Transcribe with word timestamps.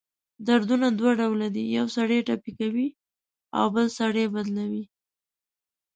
دردونه 0.47 0.87
دوه 0.99 1.11
ډؤله 1.19 1.47
دی: 1.55 1.63
یؤ 1.77 1.85
سړی 1.97 2.19
ټپي 2.27 2.51
کوي 2.59 2.87
اؤ 3.57 3.67
بل 3.73 3.87
سړی 3.99 4.25
بدلؤي. 4.33 4.83